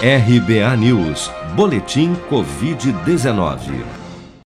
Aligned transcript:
RBA 0.00 0.76
News, 0.76 1.28
Boletim 1.56 2.14
Covid-19. 2.30 3.84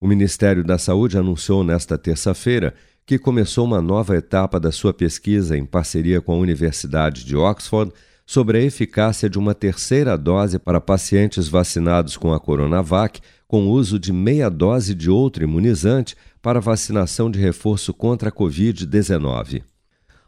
O 0.00 0.06
Ministério 0.06 0.62
da 0.64 0.78
Saúde 0.78 1.18
anunciou 1.18 1.62
nesta 1.62 1.98
terça-feira 1.98 2.74
que 3.04 3.18
começou 3.18 3.66
uma 3.66 3.82
nova 3.82 4.16
etapa 4.16 4.60
da 4.60 4.70
sua 4.70 4.94
pesquisa 4.94 5.58
em 5.58 5.66
parceria 5.66 6.20
com 6.20 6.32
a 6.32 6.38
Universidade 6.38 7.24
de 7.24 7.34
Oxford 7.36 7.92
sobre 8.30 8.58
a 8.58 8.62
eficácia 8.62 9.28
de 9.28 9.40
uma 9.40 9.56
terceira 9.56 10.16
dose 10.16 10.56
para 10.56 10.80
pacientes 10.80 11.48
vacinados 11.48 12.16
com 12.16 12.32
a 12.32 12.38
Coronavac, 12.38 13.20
com 13.48 13.66
uso 13.66 13.98
de 13.98 14.12
meia 14.12 14.48
dose 14.48 14.94
de 14.94 15.10
outro 15.10 15.42
imunizante 15.42 16.14
para 16.40 16.60
vacinação 16.60 17.28
de 17.28 17.40
reforço 17.40 17.92
contra 17.92 18.28
a 18.28 18.32
Covid-19. 18.32 19.64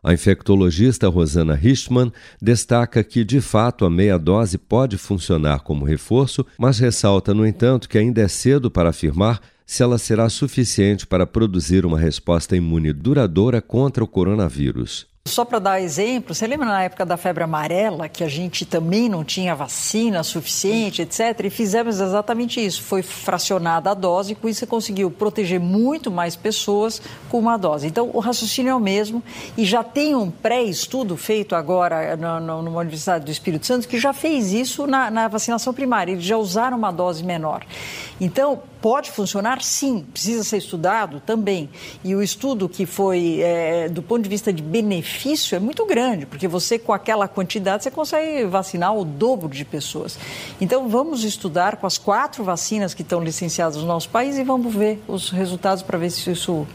A 0.03 0.13
infectologista 0.13 1.07
Rosana 1.07 1.55
Richman 1.55 2.13
destaca 2.43 3.05
que, 3.05 3.23
de 3.23 3.41
fato, 3.41 3.85
a 3.85 3.91
meia 3.91 4.19
dose 4.19 4.59
pode 4.59 4.99
funcionar 4.99 5.61
como 5.61 5.85
reforço, 5.85 6.45
mas 6.59 6.81
ressalta, 6.81 7.33
no 7.33 7.47
entanto, 7.47 7.89
que 7.89 7.99
ainda 7.99 8.21
é 8.21 8.27
cedo 8.27 8.69
para 8.69 8.91
afirmar 8.91 9.41
se 9.65 9.81
ela 9.81 9.97
será 9.97 10.29
suficiente 10.29 11.07
para 11.07 11.25
produzir 11.25 11.87
uma 11.87 12.01
resposta 12.01 12.57
imune 12.57 12.93
duradoura 12.93 13.63
contra 13.63 14.03
o 14.03 14.09
coronavírus. 14.09 15.12
Só 15.25 15.45
para 15.45 15.61
dar 15.61 15.81
exemplo, 15.81 16.35
você 16.35 16.49
lembra 16.49 16.67
na 16.67 16.83
época 16.83 17.07
da 17.07 17.17
febre 17.17 17.45
amarela, 17.45 18.09
que 18.09 18.25
a 18.25 18.29
gente 18.29 18.67
também 18.67 19.09
não 19.09 19.23
tinha 19.23 19.55
vacina 19.55 20.21
suficiente, 20.25 21.01
etc. 21.03 21.45
E 21.45 21.49
fizemos 21.49 22.01
exatamente 22.01 22.63
isso. 22.63 22.83
Foi 22.83 23.03
fracionada 23.03 23.93
a 23.93 23.95
dose 23.95 24.33
e 24.33 24.35
com 24.35 24.49
isso 24.49 24.61
você 24.61 24.67
conseguiu 24.67 25.13
proteger 25.13 25.61
muito 25.61 26.11
mais 26.11 26.35
pessoas 26.35 27.01
com 27.31 27.39
uma 27.39 27.57
dose. 27.57 27.87
Então, 27.87 28.11
o 28.13 28.19
raciocínio 28.19 28.71
é 28.71 28.75
o 28.75 28.81
mesmo 28.81 29.23
e 29.57 29.65
já 29.65 29.85
tem 29.85 30.17
um 30.17 30.29
pré-estudo 30.29 31.17
feito 31.17 31.55
agora 31.55 32.17
no, 32.17 32.41
no, 32.41 32.63
numa 32.63 32.81
Universidade 32.81 33.25
do 33.25 33.31
Espírito 33.31 33.65
Santo 33.65 33.87
que 33.87 34.01
já 34.01 34.13
fez 34.13 34.53
isso 34.53 34.89
na, 34.89 35.09
na 35.09 35.29
vacinação 35.29 35.73
primária. 35.73 36.13
Eles 36.13 36.25
já 36.25 36.37
usaram 36.37 36.77
uma 36.77 36.91
dose 36.91 37.23
menor. 37.23 37.65
Então, 38.21 38.61
Pode 38.83 39.13
funcionar? 39.13 39.63
Sim. 39.63 40.05
Precisa 40.13 40.43
ser 40.43 40.57
estudado? 40.59 41.23
Também. 41.25 41.71
E 42.05 42.17
o 42.17 42.23
estudo 42.23 42.69
que 42.69 42.85
foi, 42.85 43.41
é, 43.41 43.89
do 43.89 44.03
ponto 44.03 44.23
de 44.23 44.29
vista 44.29 44.53
de 44.53 44.61
benefício, 44.61 45.55
é 45.55 45.61
muito 45.61 45.87
grande, 45.87 46.27
porque 46.27 46.49
você, 46.49 46.81
com 46.81 46.93
aquela 46.93 47.29
quantidade, 47.29 47.85
você 47.85 47.93
consegue 47.93 48.45
vacinar 48.45 48.95
o 48.95 49.05
dobro 49.05 49.49
de 49.49 49.65
pessoas. 49.65 50.19
Então, 50.61 50.89
vamos 50.89 51.23
estudar 51.23 51.77
com 51.77 51.87
as 51.87 51.97
quatro 51.97 52.43
vacinas 52.43 52.93
que 52.93 53.03
estão 53.03 53.23
licenciadas 53.23 53.77
no 53.77 53.87
nosso 53.87 54.09
país 54.09 54.37
e 54.37 54.43
vamos 54.43 54.75
ver 54.75 55.01
os 55.07 55.31
resultados 55.31 55.83
para 55.85 55.97
ver 55.97 56.11
se 56.11 56.29
isso 56.29 56.67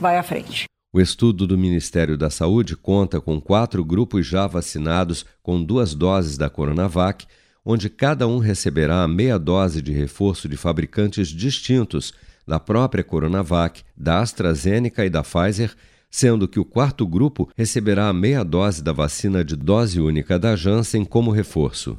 vai 0.00 0.16
à 0.16 0.22
frente. 0.22 0.66
O 0.94 1.00
estudo 1.00 1.48
do 1.48 1.58
Ministério 1.58 2.16
da 2.16 2.30
Saúde 2.30 2.76
conta 2.76 3.20
com 3.20 3.40
quatro 3.40 3.84
grupos 3.84 4.24
já 4.24 4.46
vacinados 4.46 5.26
com 5.42 5.62
duas 5.62 5.94
doses 5.94 6.38
da 6.38 6.48
Coronavac 6.48 7.26
onde 7.68 7.90
cada 7.90 8.28
um 8.28 8.38
receberá 8.38 9.02
a 9.02 9.08
meia 9.08 9.40
dose 9.40 9.82
de 9.82 9.90
reforço 9.90 10.48
de 10.48 10.56
fabricantes 10.56 11.26
distintos 11.26 12.14
da 12.46 12.60
própria 12.60 13.02
Coronavac, 13.02 13.82
da 13.96 14.20
AstraZeneca 14.20 15.04
e 15.04 15.10
da 15.10 15.24
Pfizer, 15.24 15.74
sendo 16.08 16.46
que 16.46 16.60
o 16.60 16.64
quarto 16.64 17.04
grupo 17.04 17.50
receberá 17.56 18.08
a 18.08 18.12
meia 18.12 18.44
dose 18.44 18.84
da 18.84 18.92
vacina 18.92 19.44
de 19.44 19.56
dose 19.56 20.00
única 20.00 20.38
da 20.38 20.54
Janssen 20.54 21.04
como 21.04 21.32
reforço. 21.32 21.98